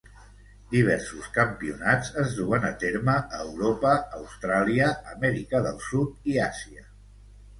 Diversos 0.69 1.25
campionats 1.35 2.07
es 2.21 2.31
duen 2.37 2.65
a 2.69 2.71
terme 2.85 3.17
a 3.39 3.43
Europa, 3.49 3.91
Austràlia, 4.21 4.87
Amèrica 5.13 5.61
del 5.67 5.77
Sud 5.89 6.33
i 6.33 6.39
Àsia. 6.47 6.85